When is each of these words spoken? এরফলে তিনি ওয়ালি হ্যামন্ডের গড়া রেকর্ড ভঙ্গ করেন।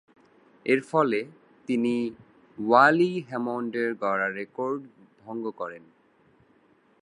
এরফলে 0.65 1.19
তিনি 1.67 1.95
ওয়ালি 2.57 3.11
হ্যামন্ডের 3.29 3.89
গড়া 3.95 4.27
রেকর্ড 4.29 4.81
ভঙ্গ 5.21 5.43
করেন। 5.51 5.83